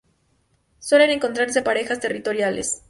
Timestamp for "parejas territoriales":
1.63-2.79